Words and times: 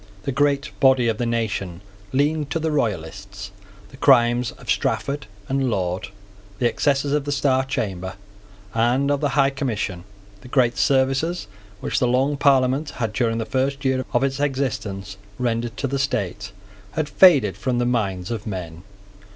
The 0.23 0.31
great 0.31 0.71
body 0.79 1.07
of 1.09 1.19
the 1.19 1.27
nation 1.27 1.79
leaned 2.11 2.49
to 2.49 2.57
the 2.57 2.71
Royalists. 2.71 3.51
The 3.89 3.97
crimes 3.97 4.49
of 4.53 4.67
Strafford 4.71 5.27
and 5.47 5.69
Laud, 5.69 6.07
the 6.57 6.67
excesses 6.67 7.13
of 7.13 7.25
the 7.25 7.31
Star 7.31 7.63
Chamber 7.63 8.15
and 8.73 9.11
of 9.11 9.21
the 9.21 9.37
High 9.37 9.51
Commission, 9.51 10.03
the 10.41 10.47
great 10.47 10.75
services 10.75 11.45
which 11.81 11.99
the 11.99 12.07
Long 12.07 12.35
Parliament 12.35 12.89
had, 12.97 13.13
during 13.13 13.37
the 13.37 13.45
first 13.45 13.85
year 13.85 14.03
of 14.11 14.23
its 14.23 14.39
existence, 14.39 15.17
rendered 15.37 15.77
to 15.77 15.85
the 15.85 15.99
state, 15.99 16.51
had 16.93 17.07
faded 17.07 17.55
from 17.55 17.77
the 17.77 17.85
minds 17.85 18.31
of 18.31 18.47
men. 18.47 18.81